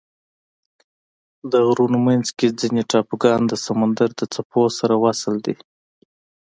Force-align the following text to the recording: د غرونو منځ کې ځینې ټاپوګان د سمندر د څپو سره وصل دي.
د 1.51 1.53
غرونو 1.67 1.97
منځ 2.07 2.25
کې 2.37 2.47
ځینې 2.59 2.81
ټاپوګان 2.91 3.41
د 3.47 3.53
سمندر 3.65 4.09
د 4.15 4.21
څپو 4.33 4.61
سره 4.79 4.95
وصل 5.05 5.35
دي. 5.45 5.55